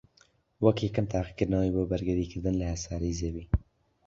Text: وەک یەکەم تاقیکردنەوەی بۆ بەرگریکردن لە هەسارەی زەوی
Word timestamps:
وەک 0.63 0.77
یەکەم 0.85 1.05
تاقیکردنەوەی 1.13 1.73
بۆ 1.75 1.81
بەرگریکردن 1.91 2.55
لە 2.61 2.65
هەسارەی 2.73 3.17
زەوی 3.21 3.45